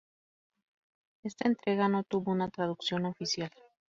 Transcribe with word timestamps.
Esta 1.23 1.47
entrega 1.47 1.87
no 1.87 2.03
tuvo 2.03 2.31
una 2.31 2.49
traducción 2.49 3.05
oficial. 3.05 3.51